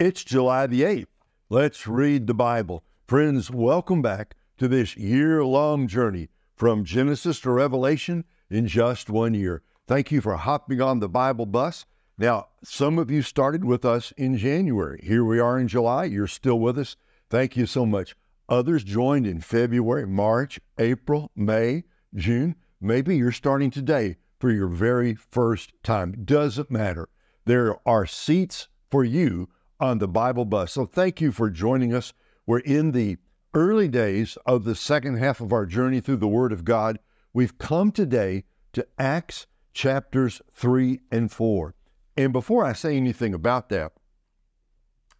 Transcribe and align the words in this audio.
It's 0.00 0.24
July 0.24 0.66
the 0.66 0.80
8th. 0.80 1.08
Let's 1.50 1.86
read 1.86 2.26
the 2.26 2.32
Bible. 2.32 2.82
Friends, 3.06 3.50
welcome 3.50 4.00
back 4.00 4.34
to 4.56 4.66
this 4.66 4.96
year 4.96 5.44
long 5.44 5.88
journey 5.88 6.30
from 6.56 6.86
Genesis 6.86 7.38
to 7.40 7.50
Revelation 7.50 8.24
in 8.48 8.66
just 8.66 9.10
one 9.10 9.34
year. 9.34 9.62
Thank 9.86 10.10
you 10.10 10.22
for 10.22 10.36
hopping 10.36 10.80
on 10.80 11.00
the 11.00 11.08
Bible 11.10 11.44
bus. 11.44 11.84
Now, 12.16 12.46
some 12.64 12.98
of 12.98 13.10
you 13.10 13.20
started 13.20 13.62
with 13.62 13.84
us 13.84 14.10
in 14.16 14.38
January. 14.38 15.02
Here 15.02 15.22
we 15.22 15.38
are 15.38 15.58
in 15.58 15.68
July. 15.68 16.04
You're 16.04 16.26
still 16.26 16.58
with 16.58 16.78
us. 16.78 16.96
Thank 17.28 17.58
you 17.58 17.66
so 17.66 17.84
much. 17.84 18.16
Others 18.48 18.84
joined 18.84 19.26
in 19.26 19.42
February, 19.42 20.06
March, 20.06 20.58
April, 20.78 21.30
May, 21.36 21.84
June. 22.14 22.56
Maybe 22.80 23.18
you're 23.18 23.32
starting 23.32 23.70
today 23.70 24.16
for 24.38 24.50
your 24.50 24.68
very 24.68 25.14
first 25.14 25.74
time. 25.82 26.22
Doesn't 26.24 26.70
matter. 26.70 27.10
There 27.44 27.76
are 27.86 28.06
seats 28.06 28.68
for 28.90 29.04
you 29.04 29.50
on 29.80 29.98
the 29.98 30.08
Bible 30.08 30.44
bus. 30.44 30.72
So 30.72 30.84
thank 30.84 31.20
you 31.20 31.32
for 31.32 31.50
joining 31.50 31.94
us. 31.94 32.12
We're 32.46 32.58
in 32.58 32.92
the 32.92 33.16
early 33.54 33.88
days 33.88 34.36
of 34.46 34.64
the 34.64 34.74
second 34.74 35.16
half 35.16 35.40
of 35.40 35.52
our 35.52 35.66
journey 35.66 36.00
through 36.00 36.18
the 36.18 36.28
Word 36.28 36.52
of 36.52 36.64
God. 36.64 36.98
We've 37.32 37.56
come 37.58 37.90
today 37.90 38.44
to 38.72 38.86
Acts 38.98 39.46
chapters 39.72 40.42
3 40.52 41.00
and 41.10 41.32
4. 41.32 41.74
And 42.16 42.32
before 42.32 42.64
I 42.64 42.72
say 42.72 42.96
anything 42.96 43.34
about 43.34 43.68
that, 43.70 43.92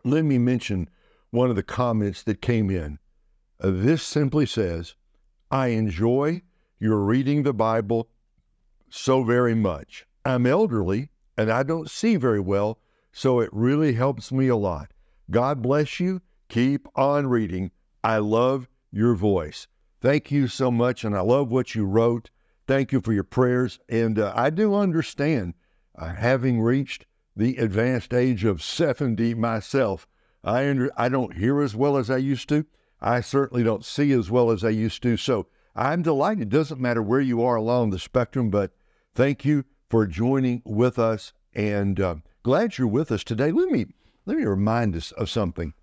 let 0.05 0.25
me 0.25 0.39
mention 0.39 0.89
one 1.31 1.51
of 1.51 1.57
the 1.57 1.63
comments 1.63 2.23
that 2.25 2.43
came 2.43 2.71
in. 2.71 2.99
Uh, 3.61 3.71
this 3.71 4.03
simply 4.03 4.47
says, 4.47 4.95
I 5.51 5.69
enjoy 5.69 6.43
your 6.79 6.99
reading 6.99 7.43
the 7.43 7.53
Bible 7.53 8.09
so 8.89 9.23
very 9.23 9.55
much. 9.55 10.07
I'm 10.25 10.47
elderly 10.47 11.11
and 11.37 11.51
I 11.51 11.63
don't 11.63 11.91
see 11.91 12.17
very 12.17 12.41
well, 12.41 12.79
so 13.13 13.41
it 13.41 13.51
really 13.53 13.95
helps 13.95 14.31
me 14.31 14.49
a 14.49 14.57
lot. 14.57 14.93
God 15.31 15.63
bless 15.63 16.01
you. 16.01 16.23
Keep 16.49 16.89
on 16.97 17.27
reading. 17.27 17.71
I 18.03 18.19
love 18.19 18.69
your 18.91 19.15
voice. 19.15 19.67
Thank 20.01 20.31
you 20.31 20.49
so 20.49 20.71
much, 20.71 21.05
and 21.05 21.17
I 21.17 21.21
love 21.21 21.51
what 21.51 21.75
you 21.75 21.85
wrote. 21.85 22.31
Thank 22.67 22.93
you 22.93 23.01
for 23.01 23.13
your 23.13 23.25
prayers. 23.25 23.79
And 23.89 24.19
uh, 24.19 24.33
I 24.35 24.51
do 24.51 24.75
understand, 24.75 25.55
uh, 25.97 26.15
having 26.15 26.61
reached 26.61 27.07
the 27.37 27.57
advanced 27.57 28.15
age 28.15 28.45
of 28.45 28.63
70 28.63 29.35
myself, 29.35 30.07
I, 30.43 30.69
under, 30.69 30.91
I 30.97 31.09
don't 31.09 31.37
hear 31.37 31.61
as 31.61 31.77
well 31.77 31.97
as 31.97 32.11
I 32.11 32.17
used 32.17 32.49
to. 32.49 32.65
I 33.01 33.21
certainly 33.21 33.63
don't 33.63 33.85
see 33.85 34.13
as 34.13 34.31
well 34.31 34.51
as 34.51 34.65
I 34.65 34.71
used 34.71 35.03
to. 35.03 35.17
So 35.17 35.47
I'm 35.75 36.03
delighted. 36.03 36.43
It 36.45 36.49
doesn't 36.49 36.81
matter 36.81 37.03
where 37.03 37.21
you 37.21 37.43
are 37.43 37.57
along 37.57 37.91
the 37.91 37.99
spectrum, 37.99 38.51
but 38.51 38.73
thank 39.15 39.45
you 39.45 39.65
for 39.89 40.07
joining 40.07 40.63
with 40.65 40.99
us. 40.99 41.33
And 41.55 42.01
uh, 42.01 42.17
glad 42.43 42.79
you're 42.79 42.87
with 42.87 43.13
us 43.13 43.25
today. 43.25 43.53
Let 43.53 43.71
me 43.71 43.87
let 44.27 44.37
me 44.37 44.45
remind 44.45 44.97
us 44.97 45.13
of 45.13 45.31
something. 45.31 45.75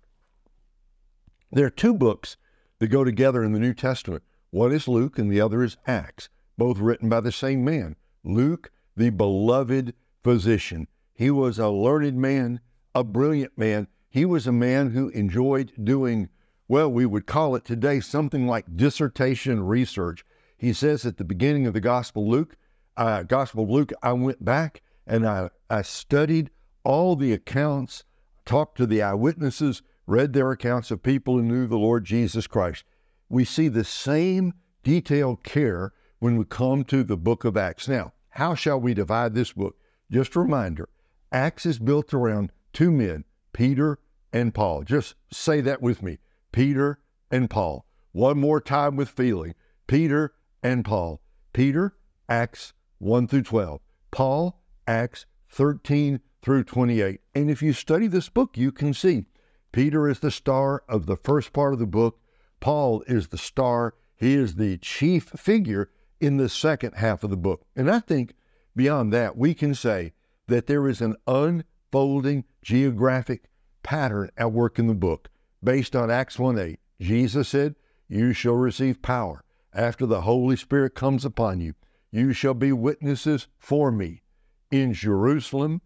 There 1.50 1.66
are 1.66 1.70
two 1.70 1.94
books 1.94 2.36
that 2.78 2.88
go 2.88 3.04
together 3.04 3.42
in 3.42 3.52
the 3.52 3.58
New 3.58 3.74
Testament. 3.74 4.22
One 4.50 4.72
is 4.72 4.88
Luke 4.88 5.18
and 5.18 5.30
the 5.30 5.40
other 5.40 5.62
is 5.62 5.76
Acts, 5.86 6.28
both 6.56 6.78
written 6.78 7.08
by 7.08 7.20
the 7.20 7.32
same 7.32 7.64
man. 7.64 7.96
Luke, 8.24 8.70
the 8.96 9.10
beloved 9.10 9.94
physician. 10.22 10.88
He 11.14 11.30
was 11.30 11.58
a 11.58 11.68
learned 11.68 12.16
man, 12.16 12.60
a 12.94 13.04
brilliant 13.04 13.56
man. 13.58 13.88
He 14.10 14.24
was 14.24 14.46
a 14.46 14.52
man 14.52 14.90
who 14.90 15.08
enjoyed 15.10 15.72
doing, 15.82 16.28
well, 16.68 16.90
we 16.90 17.06
would 17.06 17.26
call 17.26 17.54
it 17.56 17.64
today 17.64 18.00
something 18.00 18.46
like 18.46 18.76
dissertation 18.76 19.64
research. 19.64 20.24
He 20.56 20.72
says 20.72 21.04
at 21.04 21.16
the 21.16 21.24
beginning 21.24 21.66
of 21.66 21.74
the 21.74 21.80
Gospel 21.80 22.28
Luke, 22.28 22.56
uh, 22.96 23.22
Gospel 23.24 23.64
of 23.64 23.70
Luke, 23.70 23.92
I 24.02 24.12
went 24.12 24.44
back 24.44 24.82
and 25.08 25.26
I, 25.26 25.50
I 25.70 25.82
studied 25.82 26.50
all 26.84 27.16
the 27.16 27.32
accounts, 27.32 28.04
talked 28.44 28.76
to 28.76 28.86
the 28.86 29.02
eyewitnesses, 29.02 29.82
read 30.06 30.32
their 30.32 30.52
accounts 30.52 30.90
of 30.90 31.02
people 31.02 31.34
who 31.34 31.42
knew 31.42 31.66
the 31.66 31.78
Lord 31.78 32.04
Jesus 32.04 32.46
Christ. 32.46 32.84
We 33.28 33.44
see 33.44 33.68
the 33.68 33.84
same 33.84 34.54
detailed 34.84 35.42
care 35.42 35.92
when 36.18 36.36
we 36.36 36.44
come 36.44 36.84
to 36.84 37.02
the 37.02 37.16
book 37.16 37.44
of 37.44 37.56
Acts. 37.56 37.88
Now, 37.88 38.12
how 38.30 38.54
shall 38.54 38.80
we 38.80 38.94
divide 38.94 39.34
this 39.34 39.52
book? 39.52 39.76
Just 40.10 40.36
a 40.36 40.40
reminder 40.40 40.88
Acts 41.32 41.66
is 41.66 41.78
built 41.78 42.14
around 42.14 42.52
two 42.72 42.90
men, 42.90 43.24
Peter 43.52 43.98
and 44.32 44.54
Paul. 44.54 44.82
Just 44.82 45.14
say 45.32 45.60
that 45.62 45.82
with 45.82 46.02
me 46.02 46.18
Peter 46.52 47.00
and 47.30 47.50
Paul. 47.50 47.86
One 48.12 48.38
more 48.38 48.60
time 48.60 48.96
with 48.96 49.08
feeling 49.08 49.54
Peter 49.86 50.32
and 50.62 50.84
Paul. 50.84 51.20
Peter, 51.52 51.96
Acts 52.28 52.72
1 52.98 53.28
through 53.28 53.42
12. 53.42 53.80
Paul, 54.10 54.60
Acts 54.88 55.26
13 55.50 56.18
through 56.40 56.64
28. 56.64 57.20
And 57.34 57.50
if 57.50 57.60
you 57.62 57.74
study 57.74 58.06
this 58.06 58.30
book, 58.30 58.56
you 58.56 58.72
can 58.72 58.94
see 58.94 59.26
Peter 59.70 60.08
is 60.08 60.20
the 60.20 60.30
star 60.30 60.82
of 60.88 61.04
the 61.04 61.16
first 61.16 61.52
part 61.52 61.74
of 61.74 61.78
the 61.78 61.86
book. 61.86 62.18
Paul 62.58 63.02
is 63.06 63.28
the 63.28 63.36
star. 63.36 63.94
He 64.16 64.32
is 64.32 64.54
the 64.54 64.78
chief 64.78 65.24
figure 65.24 65.90
in 66.20 66.38
the 66.38 66.48
second 66.48 66.94
half 66.94 67.22
of 67.22 67.28
the 67.28 67.36
book. 67.36 67.66
And 67.76 67.90
I 67.90 68.00
think 68.00 68.34
beyond 68.74 69.12
that, 69.12 69.36
we 69.36 69.52
can 69.52 69.74
say 69.74 70.14
that 70.46 70.66
there 70.66 70.88
is 70.88 71.02
an 71.02 71.16
unfolding 71.26 72.44
geographic 72.62 73.50
pattern 73.82 74.30
at 74.38 74.52
work 74.52 74.78
in 74.78 74.86
the 74.86 74.94
book 74.94 75.28
based 75.62 75.94
on 75.94 76.10
Acts 76.10 76.38
1 76.38 76.58
8. 76.58 76.80
Jesus 76.98 77.48
said, 77.48 77.74
You 78.08 78.32
shall 78.32 78.54
receive 78.54 79.02
power 79.02 79.44
after 79.74 80.06
the 80.06 80.22
Holy 80.22 80.56
Spirit 80.56 80.94
comes 80.94 81.26
upon 81.26 81.60
you. 81.60 81.74
You 82.10 82.32
shall 82.32 82.54
be 82.54 82.72
witnesses 82.72 83.48
for 83.58 83.92
me 83.92 84.22
in 84.70 84.92
Jerusalem, 84.92 85.80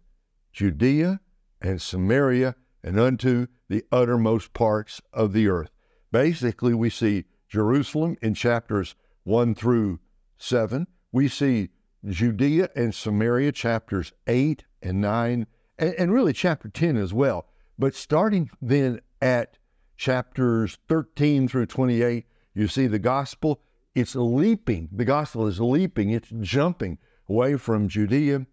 Judea, 0.51 1.19
and 1.61 1.81
Samaria, 1.81 2.55
and 2.83 2.99
unto 2.99 3.47
the 3.69 3.83
uttermost 3.91 4.53
parts 4.53 5.01
of 5.13 5.33
the 5.33 5.47
earth. 5.47 5.71
Basically, 6.11 6.73
we 6.73 6.89
see 6.89 7.25
Jerusalem 7.47 8.17
in 8.21 8.33
chapters 8.33 8.95
1 9.23 9.55
through 9.55 9.99
7. 10.37 10.87
We 11.11 11.27
see 11.27 11.69
Judea 12.05 12.69
and 12.75 12.93
Samaria, 12.93 13.51
chapters 13.53 14.11
8 14.27 14.65
and 14.81 14.99
9, 14.99 15.47
and, 15.79 15.93
and 15.95 16.13
really 16.13 16.33
chapter 16.33 16.67
10 16.67 16.97
as 16.97 17.13
well. 17.13 17.47
But 17.79 17.95
starting 17.95 18.49
then 18.61 18.99
at 19.21 19.57
chapters 19.95 20.77
13 20.89 21.47
through 21.47 21.67
28, 21.67 22.25
you 22.53 22.67
see 22.67 22.87
the 22.87 22.99
gospel, 22.99 23.61
it's 23.95 24.15
leaping. 24.15 24.89
The 24.91 25.05
gospel 25.05 25.47
is 25.47 25.59
leaping, 25.59 26.09
it's 26.09 26.29
jumping 26.41 26.97
away 27.29 27.55
from 27.55 27.87
Judea 27.87 28.45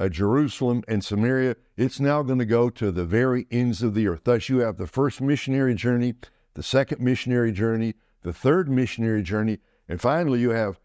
uh, 0.00 0.08
Jerusalem 0.08 0.82
and 0.88 1.04
Samaria. 1.04 1.56
It's 1.76 2.00
now 2.00 2.22
going 2.22 2.38
to 2.38 2.46
go 2.46 2.70
to 2.70 2.90
the 2.90 3.04
very 3.04 3.46
ends 3.50 3.82
of 3.82 3.94
the 3.94 4.08
earth. 4.08 4.22
Thus, 4.24 4.48
you 4.48 4.60
have 4.60 4.78
the 4.78 4.86
first 4.86 5.20
missionary 5.20 5.74
journey, 5.74 6.14
the 6.54 6.62
second 6.62 7.02
missionary 7.02 7.52
journey, 7.52 7.94
the 8.22 8.32
third 8.32 8.70
missionary 8.70 9.22
journey, 9.22 9.58
and 9.88 10.00
finally, 10.00 10.40
you 10.40 10.50
have 10.50 10.80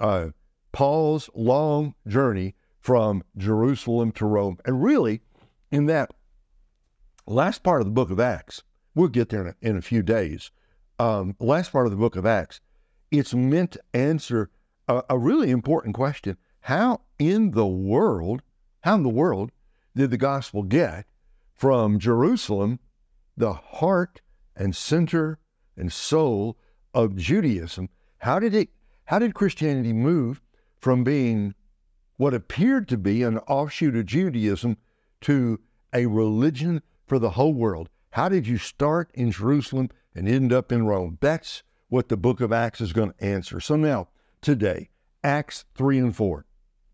uh, 0.00 0.28
Paul's 0.72 1.30
long 1.34 1.94
journey 2.08 2.54
from 2.80 3.22
Jerusalem 3.36 4.12
to 4.12 4.26
Rome. 4.26 4.58
And 4.64 4.82
really, 4.82 5.20
in 5.70 5.86
that 5.86 6.10
last 7.26 7.62
part 7.62 7.82
of 7.82 7.86
the 7.86 7.92
book 7.92 8.10
of 8.10 8.18
Acts, 8.18 8.62
we'll 8.94 9.08
get 9.08 9.28
there 9.28 9.42
in 9.42 9.48
a, 9.48 9.54
in 9.60 9.76
a 9.76 9.82
few 9.82 10.02
days. 10.02 10.50
Um, 10.98 11.36
last 11.38 11.70
part 11.70 11.86
of 11.86 11.92
the 11.92 11.98
book 11.98 12.16
of 12.16 12.24
Acts, 12.24 12.60
it's 13.10 13.34
meant 13.34 13.72
to 13.72 13.82
answer 13.92 14.50
a, 14.88 15.02
a 15.10 15.18
really 15.18 15.50
important 15.50 15.94
question. 15.94 16.36
How 16.60 17.02
in 17.18 17.52
the 17.52 17.66
world 17.66 18.42
how 18.86 18.94
in 18.94 19.02
the 19.02 19.08
world 19.08 19.50
did 19.96 20.12
the 20.12 20.16
gospel 20.16 20.62
get 20.62 21.06
from 21.52 21.98
Jerusalem, 21.98 22.78
the 23.36 23.52
heart 23.52 24.20
and 24.54 24.76
center 24.76 25.40
and 25.76 25.92
soul 25.92 26.56
of 26.94 27.16
Judaism? 27.16 27.88
How 28.18 28.38
did 28.38 28.54
it 28.54 28.68
how 29.06 29.18
did 29.18 29.34
Christianity 29.34 29.92
move 29.92 30.40
from 30.78 31.02
being 31.02 31.56
what 32.16 32.32
appeared 32.32 32.86
to 32.86 32.96
be 32.96 33.24
an 33.24 33.38
offshoot 33.38 33.96
of 33.96 34.06
Judaism 34.06 34.76
to 35.22 35.58
a 35.92 36.06
religion 36.06 36.80
for 37.08 37.18
the 37.18 37.30
whole 37.30 37.54
world? 37.54 37.88
How 38.10 38.28
did 38.28 38.46
you 38.46 38.56
start 38.56 39.10
in 39.14 39.32
Jerusalem 39.32 39.90
and 40.14 40.28
end 40.28 40.52
up 40.52 40.70
in 40.70 40.86
Rome? 40.86 41.18
That's 41.20 41.64
what 41.88 42.08
the 42.08 42.16
book 42.16 42.40
of 42.40 42.52
Acts 42.52 42.80
is 42.80 42.92
going 42.92 43.14
to 43.14 43.24
answer. 43.24 43.58
So 43.58 43.74
now, 43.74 44.10
today, 44.40 44.90
Acts 45.24 45.64
3 45.74 45.98
and 45.98 46.14
4. 46.14 46.45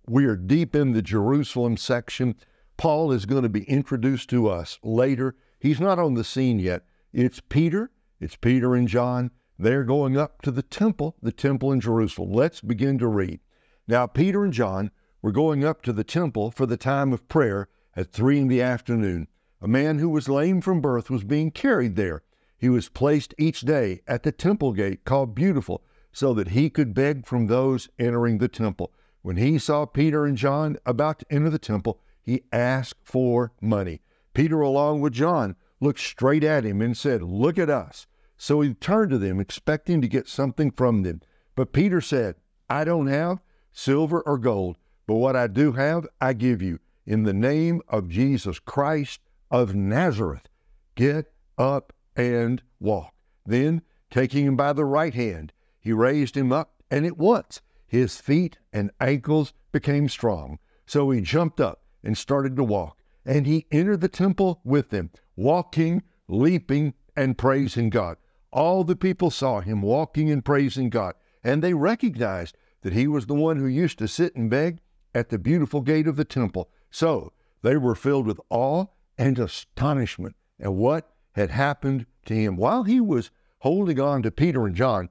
We 0.09 0.25
are 0.27 0.37
deep 0.37 0.75
in 0.75 0.93
the 0.93 1.03
Jerusalem 1.03 1.77
section. 1.77 2.35
Paul 2.77 3.13
is 3.13 3.25
going 3.25 3.45
to 3.45 3.49
be 3.49 3.63
introduced 3.65 4.29
to 4.31 4.49
us 4.49 4.81
later. 4.83 5.37
He's 5.61 5.79
not 5.79 6.01
on 6.01 6.15
the 6.15 6.25
scene 6.25 6.59
yet. 6.59 6.85
It's 7.13 7.41
Peter. 7.41 7.93
It's 8.19 8.35
Peter 8.35 8.75
and 8.75 8.89
John. 8.89 9.31
They're 9.59 9.85
going 9.85 10.17
up 10.17 10.43
to 10.43 10.51
the 10.51 10.63
temple, 10.63 11.15
the 11.23 11.31
temple 11.31 11.71
in 11.71 11.81
Jerusalem. 11.81 12.33
Let's 12.33 12.61
begin 12.61 12.99
to 12.99 13.07
read. 13.07 13.39
Now, 13.87 14.09
Peter 14.09 14.43
and 14.43 14.53
John 14.53 14.91
were 15.21 15.31
going 15.31 15.65
up 15.65 15.83
to 15.83 15.93
the 15.93 16.03
temple 16.03 16.51
for 16.51 16.67
the 16.67 16.77
time 16.77 17.13
of 17.13 17.29
prayer 17.29 17.69
at 17.95 18.11
three 18.11 18.41
in 18.41 18.49
the 18.49 18.61
afternoon. 18.61 19.29
A 19.61 19.69
man 19.69 20.01
who 20.01 20.09
was 20.09 20.29
lame 20.29 20.61
from 20.61 20.81
birth 20.81 21.11
was 21.11 21.23
being 21.23 21.53
carried 21.53 21.95
there. 21.95 22.23
He 22.59 22.69
was 22.69 22.89
placed 22.89 23.35
each 23.39 23.61
day 23.61 24.01
at 24.09 24.25
the 24.25 24.33
temple 24.33 24.73
gate 24.73 25.05
called 25.05 25.37
Beautiful, 25.37 25.85
so 26.13 26.35
that 26.35 26.49
he 26.49 26.71
could 26.71 26.93
beg 26.93 27.25
from 27.25 27.47
those 27.47 27.89
entering 28.01 28.39
the 28.39 28.49
temple. 28.49 28.93
When 29.23 29.37
he 29.37 29.59
saw 29.59 29.87
Peter 29.87 30.25
and 30.27 30.37
John 30.37 30.77
about 30.85 31.21
to 31.21 31.27
enter 31.31 31.49
the 31.49 31.59
temple, 31.59 32.01
he 32.21 32.43
asked 32.53 32.99
for 33.05 33.53
money. 33.61 34.03
Peter, 34.35 34.61
along 34.61 35.01
with 35.01 35.13
John, 35.13 35.57
looked 35.81 36.01
straight 36.01 36.45
at 36.45 36.65
him 36.65 36.81
and 36.81 36.97
said, 36.97 37.23
Look 37.23 37.59
at 37.59 37.71
us. 37.71 38.07
So 38.37 38.61
he 38.61 38.75
turned 38.75 39.11
to 39.11 39.19
them, 39.19 39.39
expecting 39.39 40.01
to 40.01 40.09
get 40.09 40.29
something 40.29 40.73
from 40.73 41.03
them. 41.03 41.21
But 41.55 41.73
Peter 41.73 42.01
said, 42.01 42.35
I 42.69 42.85
don't 42.85 43.07
have 43.07 43.39
silver 43.73 44.21
or 44.23 44.39
gold, 44.39 44.77
but 45.07 45.15
what 45.15 45.37
I 45.37 45.47
do 45.47 45.73
have, 45.73 46.07
I 46.21 46.33
give 46.33 46.61
you. 46.61 46.81
In 47.07 47.23
the 47.23 47.33
name 47.33 47.81
of 47.89 48.09
Jesus 48.09 48.59
Christ 48.59 49.21
of 49.51 49.75
Nazareth, 49.75 50.49
get 50.95 51.33
up 51.59 51.93
and 52.17 52.63
walk. 52.81 53.15
Then, 53.47 53.83
taking 54.11 54.47
him 54.47 54.57
by 54.57 54.73
the 54.73 54.85
right 54.85 55.15
hand, 55.15 55.53
he 55.79 55.93
raised 55.93 56.37
him 56.37 56.53
up, 56.53 56.83
and 56.91 57.05
at 57.07 57.17
once 57.17 57.61
his 57.93 58.19
feet 58.19 58.57
and 58.73 58.91
ankles 59.01 59.53
became 59.71 60.09
strong. 60.09 60.59
So 60.87 61.11
he 61.11 61.21
jumped 61.21 61.61
up 61.61 61.83
and 62.03 62.17
started 62.17 62.57
to 62.57 62.65
walk. 62.65 62.97
And 63.27 63.47
he 63.47 63.67
entered 63.71 64.01
the 64.01 64.09
temple 64.09 64.63
with 64.65 64.89
them, 64.89 65.11
walking, 65.37 66.03
leaping, 66.27 66.95
and 67.15 67.37
praising 67.37 67.91
God. 67.91 68.17
All 68.51 68.83
the 68.83 68.97
people 68.97 69.31
saw 69.31 69.61
him 69.61 69.83
walking 69.83 70.31
and 70.31 70.43
praising 70.43 70.89
God, 70.89 71.17
and 71.45 71.63
they 71.63 71.75
recognized 71.75 72.57
that 72.81 72.95
he 72.95 73.07
was 73.07 73.27
the 73.27 73.35
one 73.35 73.59
who 73.59 73.67
used 73.67 73.99
to 73.99 74.09
sit 74.09 74.35
and 74.35 74.49
beg 74.49 74.81
at 75.15 75.29
the 75.29 75.39
beautiful 75.39 75.83
gate 75.83 76.07
of 76.07 76.17
the 76.17 76.25
temple. 76.25 76.71
So 76.91 77.35
they 77.61 77.77
were 77.77 77.95
filled 77.95 78.27
with 78.27 78.41
awe 78.49 78.87
and 79.19 79.39
astonishment 79.39 80.35
at 80.59 80.73
what 80.73 81.15
had 81.33 81.51
happened 81.51 82.07
to 82.25 82.35
him. 82.35 82.57
While 82.57 82.85
he 82.85 83.03
was 83.03 83.31
holding 83.59 84.01
on 84.01 84.23
to 84.23 84.31
Peter 84.31 84.65
and 84.65 84.75
John, 84.75 85.11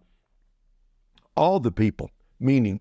all 1.38 1.60
the 1.60 1.72
people, 1.72 2.10
meaning 2.42 2.80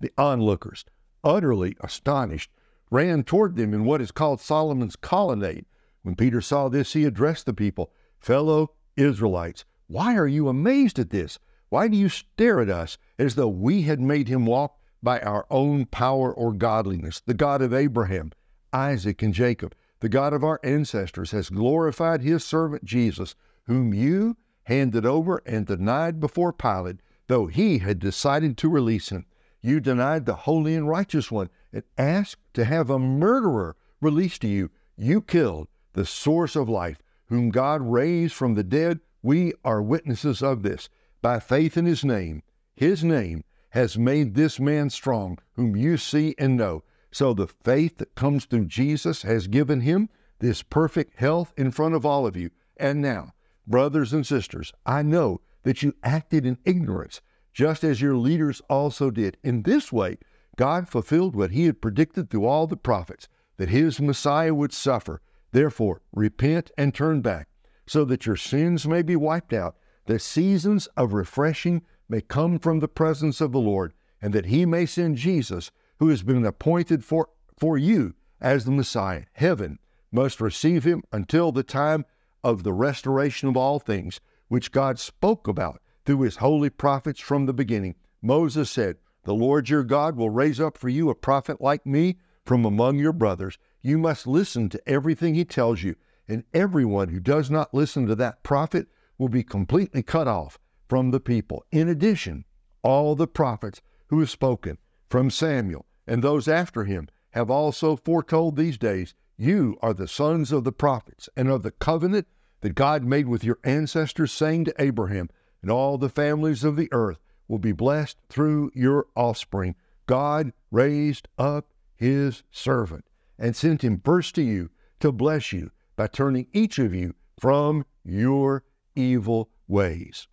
the 0.00 0.10
onlookers, 0.18 0.84
utterly 1.22 1.76
astonished, 1.80 2.50
ran 2.90 3.22
toward 3.22 3.56
them 3.56 3.72
in 3.72 3.84
what 3.84 4.00
is 4.00 4.10
called 4.10 4.40
Solomon's 4.40 4.96
colonnade. 4.96 5.66
When 6.02 6.16
Peter 6.16 6.40
saw 6.40 6.68
this, 6.68 6.92
he 6.92 7.04
addressed 7.04 7.46
the 7.46 7.54
people 7.54 7.92
Fellow 8.18 8.72
Israelites, 8.96 9.64
why 9.86 10.16
are 10.16 10.26
you 10.26 10.48
amazed 10.48 10.98
at 10.98 11.10
this? 11.10 11.38
Why 11.68 11.88
do 11.88 11.96
you 11.96 12.08
stare 12.08 12.60
at 12.60 12.68
us 12.68 12.98
as 13.18 13.34
though 13.34 13.48
we 13.48 13.82
had 13.82 14.00
made 14.00 14.28
him 14.28 14.44
walk 14.44 14.76
by 15.02 15.20
our 15.20 15.46
own 15.50 15.86
power 15.86 16.32
or 16.32 16.52
godliness? 16.52 17.20
The 17.24 17.34
God 17.34 17.62
of 17.62 17.72
Abraham, 17.72 18.32
Isaac, 18.72 19.22
and 19.22 19.32
Jacob, 19.32 19.74
the 20.00 20.08
God 20.08 20.32
of 20.32 20.42
our 20.42 20.58
ancestors, 20.64 21.30
has 21.30 21.50
glorified 21.50 22.22
his 22.22 22.44
servant 22.44 22.84
Jesus, 22.84 23.34
whom 23.66 23.94
you 23.94 24.36
handed 24.64 25.06
over 25.06 25.42
and 25.46 25.66
denied 25.66 26.20
before 26.20 26.52
Pilate, 26.52 27.00
though 27.30 27.46
he 27.46 27.78
had 27.78 28.00
decided 28.00 28.56
to 28.56 28.68
release 28.68 29.10
him. 29.10 29.24
You 29.60 29.78
denied 29.78 30.26
the 30.26 30.34
holy 30.34 30.74
and 30.74 30.88
righteous 30.88 31.30
one 31.30 31.48
and 31.72 31.84
asked 31.96 32.42
to 32.54 32.64
have 32.64 32.90
a 32.90 32.98
murderer 32.98 33.76
released 34.00 34.40
to 34.40 34.48
you. 34.48 34.72
You 34.96 35.22
killed 35.22 35.68
the 35.92 36.04
source 36.04 36.56
of 36.56 36.68
life, 36.68 37.00
whom 37.26 37.50
God 37.50 37.82
raised 37.82 38.34
from 38.34 38.54
the 38.54 38.64
dead. 38.64 38.98
We 39.22 39.52
are 39.64 39.80
witnesses 39.80 40.42
of 40.42 40.64
this 40.64 40.88
by 41.22 41.38
faith 41.38 41.76
in 41.76 41.86
his 41.86 42.04
name. 42.04 42.42
His 42.74 43.04
name 43.04 43.44
has 43.68 43.96
made 43.96 44.34
this 44.34 44.58
man 44.58 44.90
strong, 44.90 45.38
whom 45.52 45.76
you 45.76 45.98
see 45.98 46.34
and 46.36 46.56
know. 46.56 46.82
So 47.12 47.32
the 47.32 47.46
faith 47.46 47.98
that 47.98 48.16
comes 48.16 48.44
through 48.44 48.64
Jesus 48.64 49.22
has 49.22 49.46
given 49.46 49.82
him 49.82 50.08
this 50.40 50.64
perfect 50.64 51.16
health 51.20 51.54
in 51.56 51.70
front 51.70 51.94
of 51.94 52.04
all 52.04 52.26
of 52.26 52.36
you. 52.36 52.50
And 52.76 53.00
now, 53.00 53.34
brothers 53.68 54.12
and 54.12 54.26
sisters, 54.26 54.72
I 54.84 55.02
know 55.02 55.40
that 55.62 55.82
you 55.82 55.94
acted 56.02 56.46
in 56.46 56.58
ignorance, 56.64 57.20
just 57.52 57.84
as 57.84 58.00
your 58.00 58.16
leaders 58.16 58.62
also 58.68 59.10
did. 59.10 59.36
In 59.42 59.62
this 59.62 59.92
way, 59.92 60.18
God 60.56 60.88
fulfilled 60.88 61.36
what 61.36 61.50
he 61.50 61.66
had 61.66 61.80
predicted 61.82 62.30
through 62.30 62.46
all 62.46 62.66
the 62.66 62.76
prophets, 62.76 63.28
that 63.56 63.68
his 63.68 64.00
Messiah 64.00 64.54
would 64.54 64.72
suffer. 64.72 65.20
Therefore, 65.52 66.02
repent 66.12 66.70
and 66.78 66.94
turn 66.94 67.20
back, 67.20 67.48
so 67.86 68.04
that 68.04 68.26
your 68.26 68.36
sins 68.36 68.86
may 68.86 69.02
be 69.02 69.16
wiped 69.16 69.52
out 69.52 69.76
that 70.06 70.20
seasons 70.20 70.86
of 70.96 71.12
refreshing 71.12 71.82
may 72.08 72.20
come 72.20 72.58
from 72.58 72.80
the 72.80 72.88
presence 72.88 73.40
of 73.40 73.52
the 73.52 73.60
Lord, 73.60 73.92
and 74.20 74.32
that 74.32 74.46
he 74.46 74.66
may 74.66 74.86
send 74.86 75.16
Jesus, 75.16 75.70
who 75.98 76.08
has 76.08 76.22
been 76.22 76.44
appointed 76.44 77.04
for, 77.04 77.28
for 77.58 77.78
you 77.78 78.14
as 78.40 78.64
the 78.64 78.70
Messiah. 78.70 79.24
Heaven 79.34 79.78
must 80.10 80.40
receive 80.40 80.84
him 80.84 81.02
until 81.12 81.52
the 81.52 81.62
time 81.62 82.04
of 82.42 82.62
the 82.62 82.72
restoration 82.72 83.48
of 83.48 83.56
all 83.56 83.78
things, 83.78 84.20
which 84.50 84.72
God 84.72 84.98
spoke 84.98 85.46
about 85.46 85.80
through 86.04 86.22
his 86.22 86.36
holy 86.36 86.70
prophets 86.70 87.20
from 87.20 87.46
the 87.46 87.52
beginning. 87.52 87.94
Moses 88.20 88.68
said, 88.68 88.96
The 89.22 89.32
Lord 89.32 89.68
your 89.68 89.84
God 89.84 90.16
will 90.16 90.28
raise 90.28 90.58
up 90.58 90.76
for 90.76 90.88
you 90.88 91.08
a 91.08 91.14
prophet 91.14 91.60
like 91.60 91.86
me 91.86 92.18
from 92.44 92.64
among 92.64 92.98
your 92.98 93.12
brothers. 93.12 93.58
You 93.80 93.96
must 93.96 94.26
listen 94.26 94.68
to 94.70 94.88
everything 94.88 95.36
he 95.36 95.44
tells 95.44 95.84
you, 95.84 95.94
and 96.26 96.42
everyone 96.52 97.10
who 97.10 97.20
does 97.20 97.48
not 97.48 97.72
listen 97.72 98.08
to 98.08 98.16
that 98.16 98.42
prophet 98.42 98.88
will 99.18 99.28
be 99.28 99.44
completely 99.44 100.02
cut 100.02 100.26
off 100.26 100.58
from 100.88 101.12
the 101.12 101.20
people. 101.20 101.64
In 101.70 101.88
addition, 101.88 102.44
all 102.82 103.14
the 103.14 103.28
prophets 103.28 103.80
who 104.08 104.18
have 104.18 104.30
spoken 104.30 104.78
from 105.08 105.30
Samuel 105.30 105.86
and 106.08 106.24
those 106.24 106.48
after 106.48 106.86
him 106.86 107.06
have 107.30 107.52
also 107.52 107.94
foretold 107.94 108.56
these 108.56 108.78
days. 108.78 109.14
You 109.36 109.78
are 109.80 109.94
the 109.94 110.08
sons 110.08 110.50
of 110.50 110.64
the 110.64 110.72
prophets 110.72 111.28
and 111.36 111.48
of 111.48 111.62
the 111.62 111.70
covenant 111.70 112.26
that 112.60 112.74
God 112.74 113.04
made 113.04 113.28
with 113.28 113.44
your 113.44 113.58
ancestors, 113.64 114.32
saying 114.32 114.66
to 114.66 114.74
Abraham, 114.78 115.30
and 115.62 115.70
all 115.70 115.98
the 115.98 116.08
families 116.08 116.64
of 116.64 116.76
the 116.76 116.88
earth 116.92 117.18
will 117.48 117.58
be 117.58 117.72
blessed 117.72 118.18
through 118.28 118.70
your 118.74 119.06
offspring. 119.16 119.74
God 120.06 120.52
raised 120.70 121.28
up 121.38 121.68
his 121.96 122.42
servant 122.50 123.04
and 123.38 123.54
sent 123.56 123.82
him 123.82 124.00
first 124.04 124.34
to 124.36 124.42
you 124.42 124.70
to 125.00 125.12
bless 125.12 125.52
you 125.52 125.70
by 125.96 126.06
turning 126.06 126.46
each 126.52 126.78
of 126.78 126.94
you 126.94 127.14
from 127.40 127.84
your 128.04 128.64
evil 128.94 129.50
ways. 129.66 130.26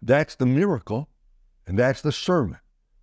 That's 0.00 0.34
the 0.34 0.46
miracle, 0.46 1.08
and 1.66 1.78
that's 1.78 2.02
the 2.02 2.12
sermon. 2.12 2.58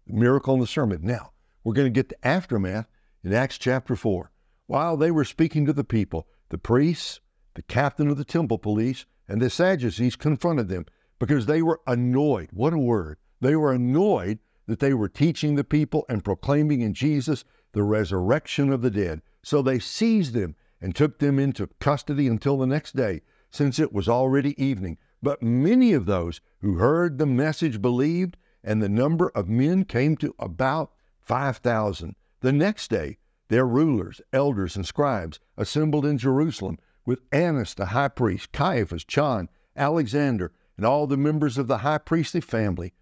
The 0.08 0.14
miracle 0.14 0.54
and 0.54 0.64
the 0.64 0.68
sermon. 0.68 1.00
Now, 1.04 1.32
we're 1.64 1.74
going 1.74 1.86
to 1.86 1.92
get 1.92 2.10
the 2.10 2.28
aftermath 2.28 2.88
in 3.24 3.34
Acts 3.34 3.58
chapter 3.58 3.96
4. 3.96 4.32
While 4.68 4.98
they 4.98 5.12
were 5.12 5.26
speaking 5.26 5.66
to 5.66 5.74
the 5.74 5.84
people, 5.84 6.28
the 6.50 6.58
priests, 6.58 7.20
the 7.56 7.64
captain 7.64 8.10
of 8.10 8.18
the 8.18 8.26
temple 8.26 8.58
police, 8.58 9.06
and 9.28 9.42
the 9.42 9.50
Sadducees 9.50 10.16
confronted 10.16 10.68
them 10.68 10.86
because 11.20 11.46
they 11.46 11.62
were 11.62 11.82
annoyed. 11.86 12.50
What 12.52 12.74
a 12.74 12.78
word. 12.78 13.18
They 13.42 13.56
were 13.56 13.74
annoyed 13.74 14.40
that 14.68 14.80
they 14.80 14.94
were 14.94 15.10
teaching 15.10 15.56
the 15.56 15.64
people 15.64 16.06
and 16.10 16.24
proclaiming 16.24 16.82
in 16.82 16.94
Jesus 16.94 17.44
the 17.72 17.84
resurrection 17.84 18.72
of 18.72 18.82
the 18.82 18.92
dead. 18.92 19.22
So 19.44 19.62
they 19.62 19.80
seized 19.80 20.34
them 20.34 20.56
and 20.82 20.96
took 20.96 21.20
them 21.20 21.40
into 21.40 21.70
custody 21.80 22.28
until 22.28 22.58
the 22.58 22.68
next 22.68 22.96
day 22.96 23.22
since 23.52 23.80
it 23.80 23.92
was 23.92 24.08
already 24.08 24.62
evening. 24.64 24.98
But 25.22 25.44
many 25.44 25.94
of 25.94 26.06
those 26.06 26.40
who 26.62 26.76
heard 26.76 27.18
the 27.18 27.26
message 27.26 27.82
believed, 27.82 28.38
and 28.64 28.82
the 28.82 28.90
number 28.90 29.30
of 29.30 29.50
men 29.50 29.86
came 29.86 30.16
to 30.18 30.36
about 30.40 30.92
5,000. 31.20 32.16
The 32.42 32.52
next 32.52 32.90
day, 32.90 33.18
their 33.50 33.66
rulers, 33.66 34.22
elders, 34.32 34.76
and 34.76 34.86
scribes 34.86 35.40
assembled 35.58 36.06
in 36.06 36.18
Jerusalem 36.18 36.78
with 37.10 37.22
Annas 37.32 37.74
the 37.74 37.88
high 37.88 38.08
priest, 38.08 38.52
Caiaphas, 38.52 39.04
John, 39.04 39.50
Alexander, 39.76 40.52
and 40.78 40.86
all 40.86 41.08
the 41.08 41.18
members 41.18 41.58
of 41.58 41.66
the 41.66 41.80
high 41.80 41.98
priestly 41.98 42.40
family. 42.40 42.94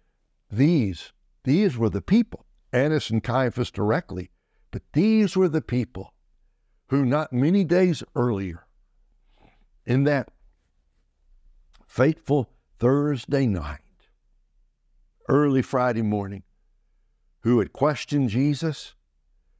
These, 0.50 1.12
these 1.44 1.76
were 1.76 1.90
the 1.90 2.00
people, 2.00 2.46
Annas 2.72 3.10
and 3.10 3.22
Caiaphas 3.22 3.70
directly, 3.70 4.30
but 4.70 4.80
these 4.94 5.36
were 5.36 5.50
the 5.50 5.60
people 5.60 6.14
who 6.88 7.04
not 7.04 7.34
many 7.34 7.64
days 7.64 8.02
earlier, 8.16 8.64
in 9.84 10.04
that 10.04 10.30
fateful 11.86 12.48
Thursday 12.78 13.46
night, 13.46 14.08
early 15.28 15.60
Friday 15.60 16.00
morning, 16.00 16.44
who 17.40 17.58
had 17.58 17.74
questioned 17.74 18.30
Jesus, 18.30 18.94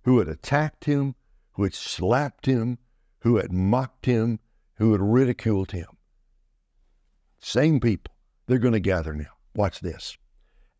who 0.05 0.19
had 0.19 0.28
attacked 0.28 0.87
him, 0.87 1.17
who 1.52 1.64
had 1.64 1.75
slapped 1.75 2.47
him, 2.47 2.78
who 3.28 3.37
had 3.37 3.52
mocked 3.52 4.06
him, 4.06 4.38
who 4.76 4.92
had 4.92 5.02
ridiculed 5.02 5.73
him. 5.73 5.85
Same 7.38 7.78
people. 7.78 8.14
They're 8.47 8.56
going 8.56 8.73
to 8.73 8.80
gather 8.80 9.12
now. 9.12 9.37
Watch 9.54 9.80
this. 9.80 10.16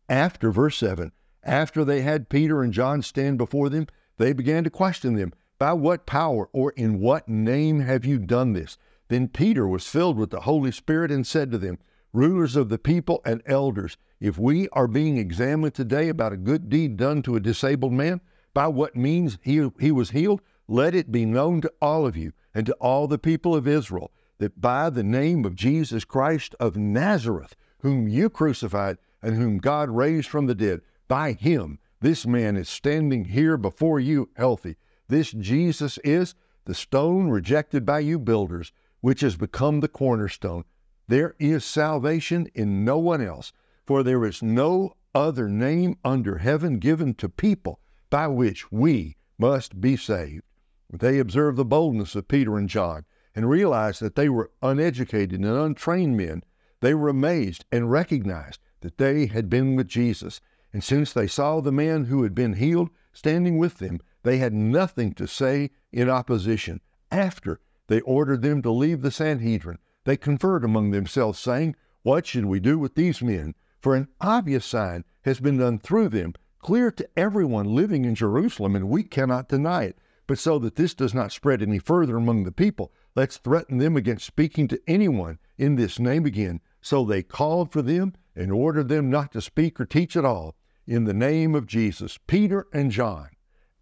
After 0.09 0.51
verse 0.51 0.77
7, 0.77 1.11
after 1.43 1.85
they 1.85 2.01
had 2.01 2.27
Peter 2.27 2.63
and 2.63 2.73
John 2.73 3.03
stand 3.03 3.37
before 3.37 3.69
them, 3.69 3.85
they 4.17 4.33
began 4.33 4.63
to 4.63 4.71
question 4.71 5.13
them 5.13 5.31
By 5.59 5.73
what 5.73 6.07
power 6.07 6.49
or 6.51 6.71
in 6.71 6.99
what 6.99 7.29
name 7.29 7.81
have 7.81 8.03
you 8.03 8.17
done 8.17 8.53
this? 8.53 8.79
Then 9.09 9.27
Peter 9.27 9.67
was 9.67 9.85
filled 9.85 10.17
with 10.17 10.31
the 10.31 10.41
Holy 10.41 10.71
Spirit 10.71 11.11
and 11.11 11.27
said 11.27 11.51
to 11.51 11.59
them, 11.59 11.77
Rulers 12.13 12.55
of 12.55 12.69
the 12.69 12.79
people 12.79 13.21
and 13.25 13.43
elders, 13.45 13.95
if 14.19 14.39
we 14.39 14.67
are 14.69 14.87
being 14.87 15.19
examined 15.19 15.75
today 15.75 16.09
about 16.09 16.33
a 16.33 16.37
good 16.37 16.67
deed 16.67 16.97
done 16.97 17.21
to 17.21 17.35
a 17.35 17.39
disabled 17.39 17.93
man, 17.93 18.21
by 18.55 18.65
what 18.65 18.95
means 18.95 19.37
he, 19.43 19.69
he 19.79 19.91
was 19.91 20.09
healed, 20.09 20.41
let 20.69 20.93
it 20.93 21.11
be 21.11 21.25
known 21.25 21.61
to 21.61 21.73
all 21.81 22.05
of 22.05 22.15
you 22.15 22.31
and 22.53 22.63
to 22.67 22.73
all 22.73 23.07
the 23.07 23.17
people 23.17 23.55
of 23.55 23.67
Israel 23.67 24.11
that 24.37 24.61
by 24.61 24.89
the 24.89 25.03
name 25.03 25.43
of 25.43 25.55
Jesus 25.55 26.05
Christ 26.05 26.53
of 26.59 26.77
Nazareth, 26.77 27.55
whom 27.79 28.07
you 28.07 28.29
crucified 28.29 28.97
and 29.21 29.35
whom 29.35 29.57
God 29.57 29.89
raised 29.89 30.29
from 30.29 30.45
the 30.45 30.53
dead, 30.53 30.81
by 31.07 31.33
him 31.33 31.79
this 32.01 32.27
man 32.27 32.55
is 32.55 32.69
standing 32.69 33.25
here 33.25 33.57
before 33.57 33.99
you 33.99 34.29
healthy. 34.35 34.77
This 35.07 35.31
Jesus 35.31 35.97
is 36.03 36.35
the 36.65 36.75
stone 36.75 37.29
rejected 37.29 37.83
by 37.83 37.99
you 37.99 38.19
builders, 38.19 38.71
which 39.01 39.21
has 39.21 39.35
become 39.35 39.79
the 39.79 39.87
cornerstone. 39.87 40.65
There 41.07 41.35
is 41.39 41.65
salvation 41.65 42.47
in 42.53 42.85
no 42.85 42.99
one 42.99 43.21
else, 43.21 43.51
for 43.87 44.03
there 44.03 44.23
is 44.23 44.43
no 44.43 44.93
other 45.15 45.49
name 45.49 45.97
under 46.05 46.37
heaven 46.37 46.77
given 46.77 47.15
to 47.15 47.27
people 47.27 47.79
by 48.11 48.27
which 48.27 48.71
we 48.71 49.17
must 49.39 49.81
be 49.81 49.97
saved. 49.97 50.43
They 50.91 51.19
observed 51.19 51.57
the 51.57 51.65
boldness 51.65 52.15
of 52.15 52.27
Peter 52.27 52.57
and 52.57 52.67
John 52.67 53.05
and 53.35 53.47
realized 53.47 54.01
that 54.01 54.15
they 54.15 54.27
were 54.27 54.49
uneducated 54.63 55.39
and 55.39 55.45
untrained 55.45 56.17
men. 56.17 56.43
They 56.81 56.95
were 56.95 57.09
amazed 57.09 57.63
and 57.71 57.91
recognized 57.91 58.59
that 58.81 58.97
they 58.97 59.27
had 59.27 59.49
been 59.49 59.75
with 59.75 59.87
Jesus. 59.87 60.41
And 60.73 60.83
since 60.83 61.13
they 61.13 61.27
saw 61.27 61.61
the 61.61 61.71
man 61.71 62.05
who 62.05 62.23
had 62.23 62.33
been 62.33 62.53
healed 62.53 62.89
standing 63.13 63.59
with 63.59 63.77
them, 63.77 63.99
they 64.23 64.37
had 64.37 64.53
nothing 64.53 65.13
to 65.13 65.27
say 65.27 65.69
in 65.91 66.09
opposition. 66.09 66.81
After 67.11 67.59
they 67.87 68.01
ordered 68.01 68.41
them 68.41 68.61
to 68.63 68.71
leave 68.71 69.01
the 69.01 69.11
Sanhedrin, 69.11 69.77
they 70.05 70.17
conferred 70.17 70.63
among 70.63 70.89
themselves, 70.89 71.37
saying, 71.37 71.75
What 72.01 72.25
should 72.25 72.45
we 72.45 72.59
do 72.59 72.79
with 72.79 72.95
these 72.95 73.21
men? 73.21 73.53
For 73.79 73.95
an 73.95 74.07
obvious 74.19 74.65
sign 74.65 75.05
has 75.21 75.39
been 75.39 75.57
done 75.57 75.77
through 75.77 76.09
them, 76.09 76.33
clear 76.57 76.89
to 76.91 77.09
everyone 77.15 77.75
living 77.75 78.05
in 78.05 78.15
Jerusalem, 78.15 78.75
and 78.75 78.89
we 78.89 79.03
cannot 79.03 79.49
deny 79.49 79.83
it. 79.83 79.99
But 80.29 80.37
so 80.37 80.59
that 80.59 80.75
this 80.75 80.93
does 80.93 81.15
not 81.15 81.31
spread 81.31 81.59
any 81.59 81.79
further 81.79 82.15
among 82.15 82.43
the 82.43 82.51
people, 82.51 82.93
let's 83.15 83.37
threaten 83.37 83.79
them 83.79 83.97
against 83.97 84.27
speaking 84.27 84.67
to 84.67 84.79
anyone 84.85 85.39
in 85.57 85.73
this 85.73 85.97
name 85.97 86.23
again. 86.23 86.61
So 86.81 87.03
they 87.03 87.23
called 87.23 87.71
for 87.71 87.81
them 87.81 88.13
and 88.35 88.51
ordered 88.51 88.89
them 88.89 89.09
not 89.09 89.31
to 89.31 89.41
speak 89.41 89.81
or 89.81 89.85
teach 89.85 90.15
at 90.15 90.25
all 90.25 90.55
in 90.85 91.05
the 91.05 91.15
name 91.15 91.55
of 91.55 91.65
Jesus. 91.65 92.19
Peter 92.27 92.67
and 92.71 92.91
John 92.91 93.29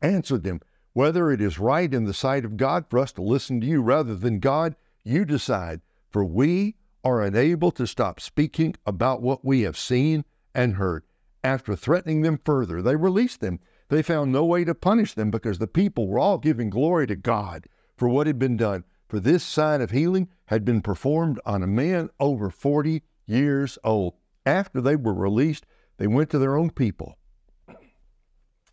answered 0.01 0.43
them, 0.43 0.61
Whether 0.93 1.31
it 1.31 1.41
is 1.41 1.59
right 1.59 1.93
in 1.93 2.05
the 2.05 2.13
sight 2.13 2.45
of 2.45 2.55
God 2.55 2.85
for 2.89 2.99
us 2.99 3.11
to 3.11 3.21
listen 3.21 3.59
to 3.59 3.67
you 3.67 3.81
rather 3.81 4.15
than 4.15 4.39
God, 4.39 4.77
you 5.03 5.25
decide, 5.25 5.81
for 6.09 6.23
we 6.23 6.77
are 7.03 7.21
unable 7.21 7.71
to 7.71 7.85
stop 7.85 8.21
speaking 8.21 8.73
about 8.85 9.21
what 9.21 9.43
we 9.43 9.63
have 9.63 9.77
seen 9.77 10.23
and 10.55 10.75
heard. 10.75 11.03
After 11.43 11.75
threatening 11.75 12.21
them 12.21 12.39
further, 12.45 12.81
they 12.81 12.95
released 12.95 13.41
them. 13.41 13.59
They 13.89 14.01
found 14.01 14.31
no 14.31 14.43
way 14.45 14.63
to 14.65 14.75
punish 14.75 15.13
them 15.13 15.31
because 15.31 15.59
the 15.59 15.67
people 15.67 16.07
were 16.07 16.19
all 16.19 16.37
giving 16.37 16.69
glory 16.69 17.07
to 17.07 17.15
God 17.15 17.67
for 17.95 18.09
what 18.09 18.27
had 18.27 18.37
been 18.37 18.57
done. 18.57 18.83
For 19.07 19.19
this 19.19 19.43
sign 19.43 19.81
of 19.81 19.91
healing 19.91 20.27
had 20.47 20.65
been 20.65 20.81
performed 20.81 21.39
on 21.45 21.63
a 21.63 21.67
man 21.67 22.09
over 22.19 22.49
40 22.49 23.01
years 23.25 23.77
old. 23.83 24.15
After 24.45 24.81
they 24.81 24.95
were 24.95 25.13
released, 25.13 25.65
they 25.97 26.07
went 26.07 26.29
to 26.31 26.39
their 26.39 26.55
own 26.55 26.69
people, 26.69 27.17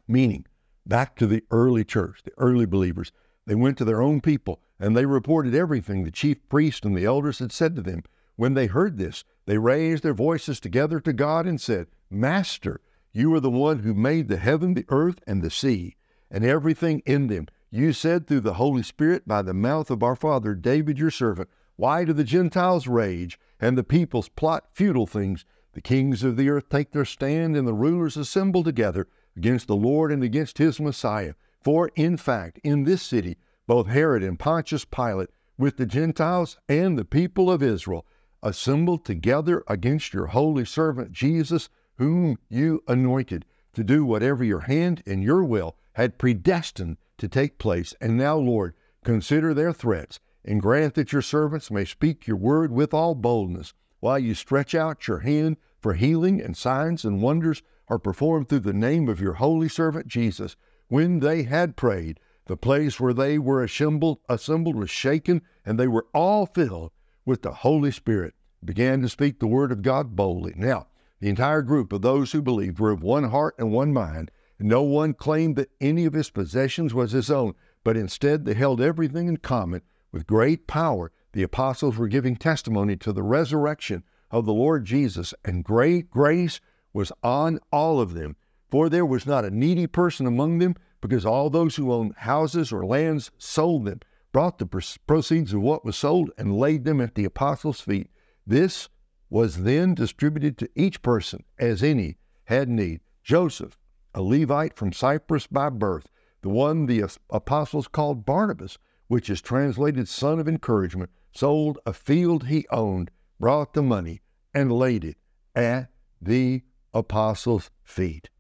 meaning 0.07 0.45
back 0.85 1.17
to 1.17 1.27
the 1.27 1.45
early 1.51 1.85
church, 1.85 2.23
the 2.25 2.33
early 2.37 2.67
believers. 2.67 3.13
They 3.47 3.55
went 3.55 3.79
to 3.79 3.85
their 3.85 4.03
own 4.03 4.21
people 4.21 4.61
and 4.79 4.97
they 4.97 5.07
reported 5.07 5.55
everything 5.55 6.03
the 6.03 6.11
chief 6.11 6.47
priest 6.49 6.85
and 6.85 6.97
the 6.97 7.05
elders 7.05 7.39
had 7.39 7.53
said 7.53 7.77
to 7.77 7.83
them. 7.83 8.03
When 8.37 8.55
they 8.55 8.67
heard 8.67 8.99
this, 8.99 9.25
they 9.47 9.59
raised 9.59 10.03
their 10.03 10.15
voices 10.15 10.59
together 10.59 10.99
to 11.01 11.13
God 11.13 11.47
and 11.47 11.61
said, 11.61 11.87
Master, 12.11 12.81
you 13.15 13.33
are 13.33 13.41
the 13.41 13.49
one 13.49 13.79
who 13.79 13.95
made 13.95 14.27
the 14.27 14.37
heaven, 14.37 14.75
the 14.75 14.85
earth, 14.89 15.21
and 15.25 15.41
the 15.41 15.51
sea, 15.51 15.95
and 16.31 16.45
everything 16.45 17.01
in 17.07 17.29
them. 17.29 17.47
You 17.71 17.93
said 17.93 18.27
through 18.27 18.41
the 18.41 18.55
Holy 18.55 18.83
Spirit 18.83 19.27
by 19.27 19.41
the 19.43 19.55
mouth 19.55 19.89
of 19.89 20.03
our 20.03 20.17
father 20.17 20.55
David 20.55 20.99
your 20.99 21.13
servant, 21.13 21.49
Why 21.77 22.05
do 22.05 22.13
the 22.13 22.25
Gentiles 22.25 22.89
rage, 22.89 23.39
and 23.61 23.79
the 23.79 23.85
peoples 23.85 24.29
plot 24.29 24.67
futile 24.73 25.07
things? 25.07 25.45
The 25.75 25.81
kings 25.81 26.25
of 26.25 26.37
the 26.37 26.49
earth 26.51 26.69
take 26.69 26.91
their 26.91 27.05
stand, 27.05 27.57
and 27.57 27.69
the 27.69 27.73
rulers 27.73 28.17
assemble 28.17 28.65
together 28.65 29.07
against 29.37 29.69
the 29.69 29.77
Lord 29.77 30.11
and 30.11 30.25
against 30.25 30.59
his 30.59 30.81
Messiah. 30.81 31.35
For 31.61 31.93
in 31.95 32.17
fact, 32.17 32.59
in 32.65 32.83
this 32.83 33.03
city, 33.03 33.37
both 33.69 33.87
Herod 33.87 34.25
and 34.25 34.39
Pontius 34.39 34.85
Pilate, 34.85 35.31
with 35.57 35.77
the 35.77 35.87
Gentiles 35.87 36.59
and 36.69 36.99
the 36.99 37.05
people 37.05 37.49
of 37.49 37.63
Israel, 37.63 38.05
assembled 38.43 39.05
together 39.05 39.63
against 39.69 40.13
your 40.13 40.27
holy 40.27 40.65
servant 40.65 41.13
Jesus, 41.13 41.69
whom 41.99 42.39
you 42.49 42.83
anointed 42.89 43.45
to 43.75 43.85
do 43.85 44.05
whatever 44.05 44.45
your 44.45 44.61
hand 44.61 45.03
and 45.07 45.23
your 45.23 45.45
will 45.45 45.77
had 45.95 46.19
predestined 46.19 46.97
to 47.19 47.29
take 47.29 47.59
place. 47.59 47.95
And 48.01 48.17
now, 48.17 48.37
Lord, 48.37 48.75
consider 49.05 49.55
their 49.55 49.73
threats 49.73 50.21
and 50.45 50.61
grant 50.61 50.95
that 50.95 51.13
your 51.13 51.23
servants 51.23 51.71
may 51.71 51.85
speak 51.85 52.27
your 52.27 52.37
word 52.37 52.71
with 52.71 52.93
all 52.93 53.15
boldness 53.15 53.73
while 54.01 54.19
you 54.19 54.35
stretch 54.35 54.75
out 54.75 55.09
your 55.09 55.21
hand 55.21 55.57
for 55.81 55.95
healing 55.95 56.41
and 56.41 56.57
signs 56.57 57.05
and 57.05 57.23
wonders 57.23 57.63
are 57.89 57.99
performed 57.99 58.49
through 58.49 58.61
the 58.61 58.73
name 58.73 59.09
of 59.09 59.21
your 59.21 59.35
holy 59.35 59.69
servant 59.69 60.07
Jesus. 60.07 60.57
When 60.89 61.21
they 61.21 61.45
had 61.45 61.77
prayed, 61.77 62.21
the 62.47 62.57
place 62.57 63.01
where 63.01 63.15
they 63.15 63.39
were 63.39 63.63
assembled, 63.63 64.19
assembled 64.29 64.77
was 64.77 64.91
shaken, 64.91 65.43
and 65.65 65.79
they 65.79 65.89
were 65.89 66.07
all 66.13 66.47
filled 66.47 66.93
with 67.25 67.43
the 67.43 67.53
Holy 67.53 67.91
Spirit, 67.91 68.35
began 68.63 69.01
to 69.01 69.09
speak 69.09 69.39
the 69.39 69.47
word 69.47 69.73
of 69.73 69.83
God 69.83 70.15
boldly. 70.15 70.53
Now, 70.57 70.89
the 71.25 71.31
entire 71.31 71.63
group 71.63 71.91
of 71.91 72.03
those 72.03 72.33
who 72.33 72.43
believed 72.43 72.79
were 72.79 72.91
of 72.91 73.03
one 73.03 73.25
heart 73.25 73.55
and 73.57 73.73
one 73.73 73.95
mind. 73.95 74.31
No 74.59 74.83
one 74.83 75.15
claimed 75.15 75.57
that 75.57 75.71
any 75.81 76.05
of 76.05 76.13
his 76.13 76.29
possessions 76.29 76.93
was 76.93 77.13
his 77.13 77.31
own, 77.31 77.55
but 77.83 77.97
instead 77.97 78.45
they 78.45 78.53
held 78.53 78.79
everything 78.79 79.27
in 79.27 79.39
common. 79.39 79.81
With 80.13 80.27
great 80.27 80.67
power, 80.67 81.13
the 81.33 81.43
apostles 81.43 81.97
were 81.97 82.09
giving 82.09 82.37
testimony 82.37 82.97
to 82.97 83.11
the 83.11 83.23
resurrection 83.23 84.05
of 84.31 84.45
the 84.45 84.53
Lord 84.53 84.85
Jesus, 84.85 85.33
and 85.47 85.65
great 85.65 86.11
grace 86.11 86.61
was 86.93 87.11
on 87.23 87.59
all 87.73 88.03
of 88.03 88.13
them. 88.13 88.37
For 88.71 88.91
there 88.91 89.07
was 89.07 89.25
not 89.25 89.47
a 89.47 89.51
needy 89.51 89.87
person 89.87 90.27
among 90.27 90.59
them, 90.59 90.75
because 91.01 91.25
all 91.25 91.49
those 91.49 91.77
who 91.77 91.91
owned 91.91 92.17
houses 92.17 92.71
or 92.71 92.85
lands 92.85 93.31
sold 93.39 93.87
them, 93.87 94.01
brought 94.31 94.59
the 94.59 94.99
proceeds 95.07 95.55
of 95.55 95.63
what 95.63 95.87
was 95.87 95.97
sold, 95.97 96.33
and 96.37 96.59
laid 96.59 96.85
them 96.85 97.01
at 97.01 97.15
the 97.15 97.25
apostles' 97.25 97.81
feet. 97.81 98.11
This 98.47 98.91
was 99.35 99.65
then 99.65 99.97
distributed 99.97 100.57
to 100.57 100.71
each 100.77 101.03
person 101.03 101.43
as 101.59 101.83
any 101.83 102.17
had 102.45 102.69
need. 102.69 103.01
Joseph, 103.25 103.77
a 104.15 104.23
Levite 104.23 104.77
from 104.77 104.93
Cyprus 104.93 105.49
by 105.49 105.69
birth, 105.71 106.07
the 106.43 106.49
one 106.49 106.87
the 106.87 107.03
apostles 107.31 107.89
called 107.89 108.25
Barnabas, 108.25 108.79
which 109.09 109.29
is 109.29 109.43
translated 109.43 110.07
son 110.09 110.39
of 110.39 110.47
encouragement, 110.47 111.11
sold 111.35 111.81
a 111.85 111.93
field 111.93 112.47
he 112.47 112.65
owned, 112.71 113.11
brought 113.41 113.75
the 113.75 113.83
money, 113.83 114.23
and 114.55 114.71
laid 114.71 115.05
it 115.05 115.17
at 115.57 115.91
the 116.23 116.63
apostles' 116.93 117.73
feet. 117.83 118.31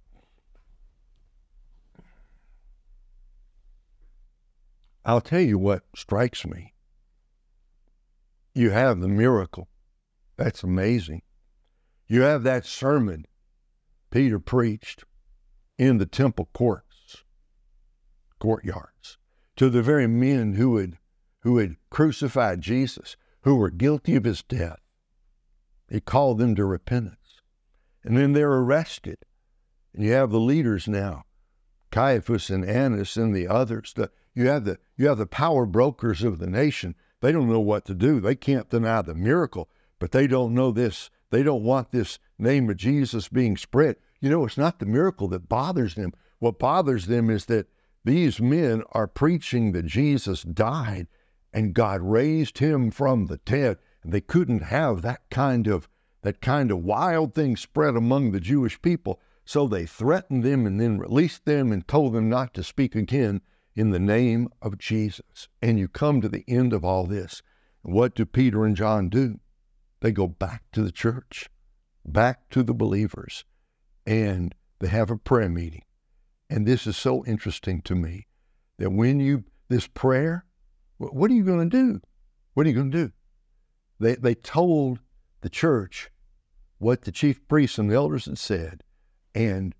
I'll 5.04 5.20
tell 5.20 5.40
you 5.40 5.58
what 5.58 5.82
strikes 5.96 6.46
me. 6.46 6.72
You 8.54 8.70
have 8.70 9.00
the 9.00 9.08
miracle 9.08 9.66
that's 10.36 10.62
amazing. 10.62 11.22
You 12.06 12.22
have 12.22 12.42
that 12.42 12.66
sermon 12.66 13.26
Peter 14.10 14.38
preached 14.38 15.04
in 15.76 15.98
the 15.98 16.06
temple 16.06 16.48
courts, 16.52 17.24
courtyards, 18.38 19.18
to 19.56 19.68
the 19.68 19.82
very 19.82 20.06
men 20.06 20.54
who 20.54 20.76
had, 20.76 20.98
who 21.40 21.58
had 21.58 21.76
crucified 21.90 22.60
Jesus, 22.60 23.16
who 23.42 23.56
were 23.56 23.70
guilty 23.70 24.14
of 24.14 24.24
his 24.24 24.42
death. 24.42 24.78
He 25.88 26.00
called 26.00 26.38
them 26.38 26.54
to 26.54 26.64
repentance. 26.64 27.40
And 28.04 28.16
then 28.16 28.32
they're 28.34 28.52
arrested. 28.52 29.18
And 29.92 30.04
you 30.04 30.12
have 30.12 30.30
the 30.30 30.38
leaders 30.38 30.86
now, 30.86 31.24
Caiaphas 31.90 32.50
and 32.50 32.64
Annas 32.64 33.16
and 33.16 33.34
the 33.34 33.48
others. 33.48 33.92
The, 33.96 34.10
you, 34.34 34.46
have 34.46 34.64
the, 34.64 34.78
you 34.96 35.08
have 35.08 35.18
the 35.18 35.26
power 35.26 35.66
brokers 35.66 36.22
of 36.22 36.38
the 36.38 36.48
nation. 36.48 36.94
They 37.20 37.32
don't 37.32 37.48
know 37.48 37.60
what 37.60 37.84
to 37.86 37.94
do. 37.94 38.20
They 38.20 38.34
can't 38.34 38.70
deny 38.70 39.02
the 39.02 39.14
miracle 39.14 39.68
but 40.04 40.12
they 40.12 40.26
don't 40.26 40.52
know 40.52 40.70
this. 40.70 41.08
They 41.30 41.42
don't 41.42 41.64
want 41.64 41.90
this 41.90 42.18
name 42.38 42.68
of 42.68 42.76
Jesus 42.76 43.28
being 43.28 43.56
spread. 43.56 43.96
You 44.20 44.28
know, 44.28 44.44
it's 44.44 44.58
not 44.58 44.78
the 44.78 44.84
miracle 44.84 45.28
that 45.28 45.48
bothers 45.48 45.94
them. 45.94 46.12
What 46.40 46.58
bothers 46.58 47.06
them 47.06 47.30
is 47.30 47.46
that 47.46 47.68
these 48.04 48.38
men 48.38 48.82
are 48.92 49.06
preaching 49.06 49.72
that 49.72 49.86
Jesus 49.86 50.42
died 50.42 51.06
and 51.54 51.72
God 51.72 52.02
raised 52.02 52.58
him 52.58 52.90
from 52.90 53.28
the 53.28 53.38
dead. 53.46 53.78
And 54.02 54.12
they 54.12 54.20
couldn't 54.20 54.64
have 54.64 55.00
that 55.00 55.22
kind 55.30 55.66
of 55.66 55.88
that 56.20 56.42
kind 56.42 56.70
of 56.70 56.84
wild 56.84 57.32
thing 57.32 57.56
spread 57.56 57.96
among 57.96 58.32
the 58.32 58.40
Jewish 58.40 58.82
people. 58.82 59.22
So 59.46 59.66
they 59.66 59.86
threatened 59.86 60.44
them 60.44 60.66
and 60.66 60.78
then 60.78 60.98
released 60.98 61.46
them 61.46 61.72
and 61.72 61.88
told 61.88 62.12
them 62.12 62.28
not 62.28 62.52
to 62.52 62.62
speak 62.62 62.94
again 62.94 63.40
in 63.74 63.88
the 63.88 63.98
name 63.98 64.50
of 64.60 64.76
Jesus. 64.76 65.48
And 65.62 65.78
you 65.78 65.88
come 65.88 66.20
to 66.20 66.28
the 66.28 66.44
end 66.46 66.74
of 66.74 66.84
all 66.84 67.06
this. 67.06 67.40
What 67.80 68.14
do 68.14 68.26
Peter 68.26 68.66
and 68.66 68.76
John 68.76 69.08
do? 69.08 69.40
They 70.04 70.12
go 70.12 70.26
back 70.26 70.64
to 70.72 70.82
the 70.82 70.92
church, 70.92 71.48
back 72.04 72.50
to 72.50 72.62
the 72.62 72.74
believers, 72.74 73.46
and 74.04 74.54
they 74.78 74.88
have 74.88 75.10
a 75.10 75.16
prayer 75.16 75.48
meeting. 75.48 75.80
And 76.50 76.66
this 76.66 76.86
is 76.86 76.94
so 76.98 77.24
interesting 77.24 77.80
to 77.80 77.94
me 77.94 78.26
that 78.76 78.90
when 78.90 79.18
you, 79.18 79.44
this 79.70 79.86
prayer, 79.86 80.44
what 80.98 81.30
are 81.30 81.34
you 81.34 81.42
going 81.42 81.70
to 81.70 81.74
do? 81.74 82.02
What 82.52 82.66
are 82.66 82.68
you 82.68 82.74
going 82.74 82.90
to 82.90 83.06
do? 83.06 83.12
They, 83.98 84.16
they 84.16 84.34
told 84.34 84.98
the 85.40 85.48
church 85.48 86.10
what 86.76 87.00
the 87.04 87.10
chief 87.10 87.40
priests 87.48 87.78
and 87.78 87.90
the 87.90 87.94
elders 87.94 88.26
had 88.26 88.36
said. 88.36 88.82
And 89.34 89.74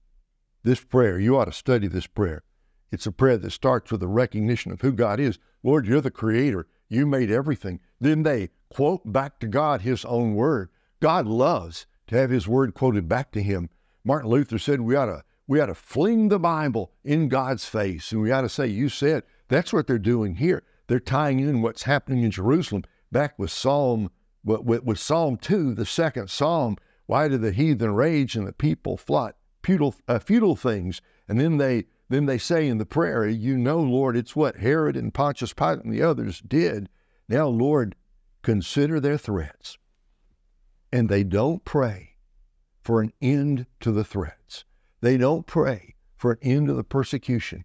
this 0.62 0.82
prayer, 0.82 1.18
you 1.18 1.36
ought 1.36 1.44
to 1.44 1.52
study 1.52 1.86
this 1.86 2.06
prayer. 2.06 2.44
It's 2.90 3.04
a 3.04 3.12
prayer 3.12 3.36
that 3.36 3.50
starts 3.50 3.92
with 3.92 4.02
a 4.02 4.08
recognition 4.08 4.72
of 4.72 4.80
who 4.80 4.92
God 4.92 5.20
is. 5.20 5.38
Lord, 5.62 5.86
you're 5.86 6.00
the 6.00 6.10
creator. 6.10 6.66
You 6.88 7.06
made 7.06 7.30
everything. 7.30 7.80
Then 8.00 8.22
they 8.22 8.48
quote 8.74 9.12
back 9.12 9.38
to 9.38 9.46
God 9.46 9.82
his 9.82 10.04
own 10.04 10.34
word. 10.34 10.68
God 11.00 11.26
loves 11.26 11.86
to 12.08 12.16
have 12.16 12.30
his 12.30 12.48
word 12.48 12.74
quoted 12.74 13.08
back 13.08 13.30
to 13.32 13.42
him. 13.42 13.70
Martin 14.04 14.30
Luther 14.30 14.58
said 14.58 14.80
we 14.80 14.96
ought 14.96 15.06
to 15.06 15.22
we 15.46 15.60
ought 15.60 15.66
to 15.66 15.74
fling 15.74 16.28
the 16.28 16.38
Bible 16.38 16.90
in 17.04 17.28
God's 17.28 17.64
face 17.66 18.10
and 18.10 18.20
we 18.20 18.32
ought 18.32 18.42
to 18.42 18.48
say, 18.48 18.66
You 18.66 18.88
said. 18.88 19.22
That's 19.48 19.72
what 19.72 19.86
they're 19.86 19.98
doing 19.98 20.36
here. 20.36 20.64
They're 20.86 20.98
tying 20.98 21.38
in 21.38 21.62
what's 21.62 21.82
happening 21.84 22.24
in 22.24 22.30
Jerusalem 22.30 22.84
back 23.12 23.38
with 23.38 23.50
Psalm 23.50 24.10
with, 24.42 24.82
with 24.82 24.98
Psalm 24.98 25.36
2, 25.36 25.74
the 25.74 25.86
second 25.86 26.28
Psalm. 26.28 26.76
Why 27.06 27.28
do 27.28 27.38
the 27.38 27.52
heathen 27.52 27.94
rage 27.94 28.36
and 28.36 28.46
the 28.46 28.52
people 28.52 28.96
plot 28.96 29.36
futile, 29.62 29.94
uh, 30.08 30.18
futile 30.18 30.56
things? 30.56 31.00
And 31.28 31.38
then 31.38 31.58
they 31.58 31.84
then 32.08 32.26
they 32.26 32.38
say 32.38 32.66
in 32.66 32.78
the 32.78 32.86
prayer, 32.86 33.26
You 33.26 33.56
know, 33.56 33.78
Lord, 33.78 34.16
it's 34.16 34.34
what 34.34 34.56
Herod 34.56 34.96
and 34.96 35.14
Pontius 35.14 35.52
Pilate 35.52 35.84
and 35.84 35.92
the 35.92 36.02
others 36.02 36.40
did. 36.40 36.88
Now, 37.28 37.46
Lord, 37.46 37.94
consider 38.44 39.00
their 39.00 39.18
threats. 39.18 39.78
And 40.92 41.08
they 41.08 41.24
don't 41.24 41.64
pray 41.64 42.10
for 42.80 43.00
an 43.00 43.12
end 43.20 43.66
to 43.80 43.90
the 43.90 44.04
threats. 44.04 44.64
They 45.00 45.16
don't 45.16 45.46
pray 45.46 45.96
for 46.16 46.32
an 46.32 46.38
end 46.42 46.68
to 46.68 46.74
the 46.74 46.84
persecution. 46.84 47.64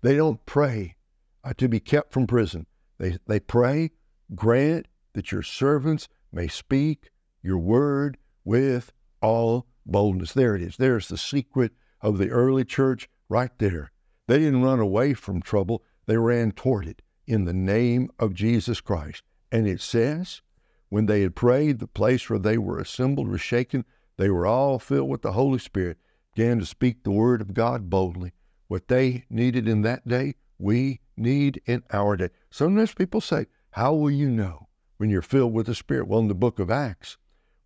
They 0.00 0.16
don't 0.16 0.44
pray 0.46 0.96
uh, 1.44 1.52
to 1.58 1.68
be 1.68 1.80
kept 1.80 2.12
from 2.12 2.26
prison. 2.26 2.66
They, 2.98 3.18
they 3.26 3.40
pray, 3.40 3.90
grant 4.34 4.86
that 5.12 5.32
your 5.32 5.42
servants 5.42 6.08
may 6.32 6.48
speak 6.48 7.10
your 7.42 7.58
word 7.58 8.16
with 8.44 8.92
all 9.20 9.66
boldness. 9.84 10.32
There 10.32 10.56
it 10.56 10.62
is. 10.62 10.76
There's 10.76 11.08
the 11.08 11.18
secret 11.18 11.72
of 12.00 12.18
the 12.18 12.30
early 12.30 12.64
church 12.64 13.08
right 13.28 13.50
there. 13.58 13.90
They 14.26 14.38
didn't 14.38 14.62
run 14.62 14.80
away 14.80 15.14
from 15.14 15.42
trouble, 15.42 15.82
they 16.06 16.16
ran 16.16 16.52
toward 16.52 16.86
it 16.86 17.02
in 17.26 17.44
the 17.44 17.52
name 17.52 18.10
of 18.18 18.34
Jesus 18.34 18.80
Christ. 18.80 19.22
And 19.52 19.66
it 19.66 19.80
says, 19.80 20.42
when 20.90 21.06
they 21.06 21.22
had 21.22 21.36
prayed, 21.36 21.78
the 21.78 21.86
place 21.86 22.28
where 22.28 22.38
they 22.38 22.58
were 22.58 22.78
assembled 22.78 23.28
was 23.28 23.40
shaken. 23.40 23.84
They 24.16 24.28
were 24.28 24.46
all 24.46 24.78
filled 24.78 25.08
with 25.08 25.22
the 25.22 25.32
Holy 25.32 25.58
Spirit, 25.58 25.98
began 26.34 26.58
to 26.58 26.66
speak 26.66 27.02
the 27.02 27.10
word 27.10 27.40
of 27.40 27.54
God 27.54 27.88
boldly. 27.88 28.32
What 28.68 28.88
they 28.88 29.24
needed 29.30 29.68
in 29.68 29.82
that 29.82 30.06
day, 30.06 30.34
we 30.58 31.00
need 31.16 31.62
in 31.66 31.82
our 31.92 32.16
day. 32.16 32.30
Sometimes 32.50 32.92
people 32.92 33.20
say, 33.20 33.46
How 33.70 33.94
will 33.94 34.10
you 34.10 34.28
know 34.28 34.68
when 34.98 35.10
you're 35.10 35.22
filled 35.22 35.52
with 35.52 35.66
the 35.66 35.74
Spirit? 35.74 36.06
Well, 36.08 36.20
in 36.20 36.28
the 36.28 36.34
book 36.34 36.58
of 36.58 36.70
Acts, 36.70 37.16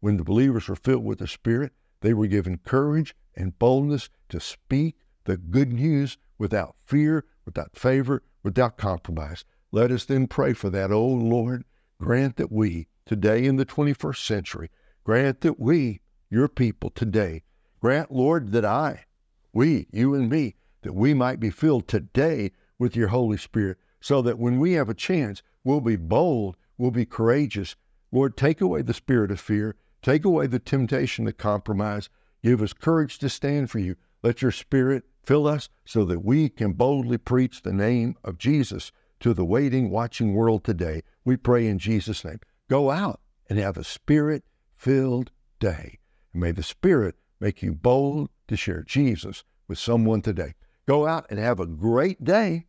when 0.01 0.17
the 0.17 0.25
believers 0.25 0.69
were 0.69 0.77
filled 0.77 1.05
with 1.05 1.19
the 1.19 1.27
Spirit, 1.27 1.73
they 2.01 2.13
were 2.15 2.27
given 2.27 2.59
courage 2.59 3.15
and 3.35 3.59
boldness 3.59 4.11
to 4.29 4.39
speak 4.39 4.97
the 5.25 5.37
good 5.39 5.73
news 5.73 6.19
without 6.39 6.77
fear, 6.85 7.25
without 7.47 7.77
favor, 7.77 8.23
without 8.43 8.77
compromise. 8.77 9.45
Let 9.73 9.91
us 9.91 10.05
then 10.05 10.27
pray 10.27 10.53
for 10.53 10.71
that. 10.71 10.93
Oh 10.93 11.07
Lord, 11.07 11.65
grant 12.01 12.37
that 12.37 12.53
we, 12.53 12.89
today 13.07 13.45
in 13.45 13.57
the 13.57 13.67
21st 13.67 14.27
century, 14.27 14.71
grant 15.05 15.41
that 15.43 15.61
we, 15.61 16.01
your 16.31 16.49
people 16.49 16.91
today, 16.91 17.43
grant, 17.81 18.11
Lord, 18.11 18.53
that 18.53 18.65
I, 18.65 19.05
we, 19.53 19.87
you 19.93 20.15
and 20.15 20.29
me, 20.29 20.57
that 20.83 20.95
we 20.95 21.15
might 21.15 21.41
be 21.41 21.51
filled 21.51 21.87
today 21.87 22.53
with 22.79 22.97
your 22.97 23.09
Holy 23.09 23.37
Spirit, 23.37 23.79
so 24.01 24.21
that 24.23 24.39
when 24.39 24.59
we 24.59 24.73
have 24.73 24.89
a 24.89 24.95
chance, 24.95 25.43
we'll 25.63 25.81
be 25.81 25.97
bold, 25.97 26.57
we'll 26.77 26.91
be 26.91 27.07
courageous. 27.07 27.77
Lord, 28.13 28.37
take 28.37 28.61
away 28.61 28.83
the 28.83 28.95
spirit 28.95 29.31
of 29.31 29.41
fear, 29.41 29.77
take 30.03 30.25
away 30.25 30.47
the 30.47 30.59
temptation 30.59 31.25
to 31.25 31.33
compromise, 31.33 32.11
give 32.43 32.61
us 32.61 32.73
courage 32.73 33.19
to 33.21 33.29
stand 33.29 33.71
for 33.71 33.79
you. 33.79 33.97
Let 34.23 34.43
your 34.43 34.51
spirit 34.51 35.05
fill 35.23 35.47
us 35.47 35.69
so 35.85 36.05
that 36.05 36.25
we 36.25 36.49
can 36.49 36.73
boldly 36.73 37.19
preach 37.19 37.63
the 37.63 37.73
name 37.73 38.17
of 38.25 38.39
Jesus 38.39 38.93
to 39.21 39.35
the 39.35 39.45
waiting, 39.45 39.91
watching 39.91 40.35
world 40.35 40.65
today. 40.65 41.03
We 41.25 41.37
pray 41.37 41.67
in 41.67 41.79
Jesus' 41.79 42.25
name. 42.25 42.41
Go 42.69 42.91
out 42.91 43.21
and 43.49 43.59
have 43.59 43.77
a 43.77 43.85
spirit 43.85 44.45
filled 44.77 45.31
day. 45.59 45.99
And 46.33 46.43
may 46.43 46.53
the 46.53 46.63
Spirit 46.63 47.17
make 47.41 47.63
you 47.63 47.73
bold 47.73 48.29
to 48.49 48.57
share 48.57 48.83
Jesus 48.83 49.45
with 49.69 49.79
someone 49.79 50.23
today. 50.23 50.55
Go 50.87 51.07
out 51.07 51.27
and 51.31 51.39
have 51.39 51.61
a 51.61 51.67
great 51.67 52.23
day. 52.23 52.67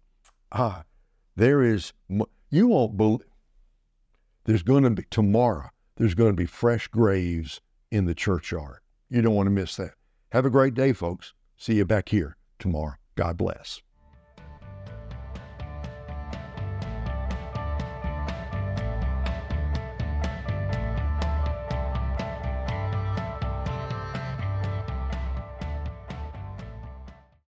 Ah, 0.51 0.83
there 1.35 1.61
is, 1.61 1.91
you 2.49 2.67
won't 2.67 2.95
believe, 2.95 3.27
there's 4.45 4.63
going 4.63 4.83
to 4.83 4.91
be, 4.91 5.03
tomorrow, 5.09 5.69
there's 5.97 6.13
going 6.13 6.31
to 6.31 6.37
be 6.37 6.45
fresh 6.45 6.87
graves 6.87 7.59
in 7.91 8.05
the 8.05 8.15
churchyard. 8.15 8.79
You 9.09 9.21
don't 9.21 9.35
want 9.35 9.47
to 9.47 9.51
miss 9.51 9.75
that. 9.75 9.95
Have 10.31 10.45
a 10.45 10.49
great 10.49 10.73
day, 10.73 10.93
folks. 10.93 11.33
See 11.57 11.75
you 11.75 11.85
back 11.85 12.09
here 12.09 12.37
tomorrow. 12.59 12.95
God 13.15 13.37
bless. 13.37 13.81